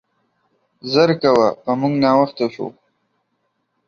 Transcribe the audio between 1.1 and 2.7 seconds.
کوه, په مونګ ناوخته شو.